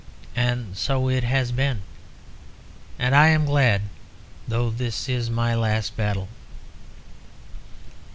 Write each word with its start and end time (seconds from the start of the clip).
And 0.35 0.75
so 0.75 1.09
it 1.11 1.23
has 1.23 1.51
been. 1.51 1.83
And 2.97 3.13
I 3.15 3.27
am 3.27 3.45
glad, 3.45 3.83
though 4.47 4.71
this 4.71 5.07
is 5.07 5.29
my 5.29 5.53
last 5.53 5.95
battle." 5.95 6.27